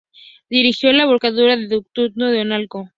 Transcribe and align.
Dirigió 0.49 0.91
la 0.93 1.05
voladura 1.05 1.55
del 1.55 1.65
Gasoducto 1.67 2.25
de 2.25 2.41
Anaco. 2.41 2.89